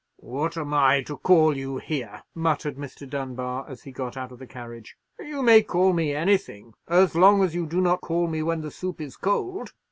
[0.17, 3.07] "What am I to call you here?" muttered Mr.
[3.07, 4.97] Dunbar, as he got out of the carriage.
[5.19, 8.71] "You may call me anything; as long as you do not call me when the
[8.71, 9.73] soup is cold.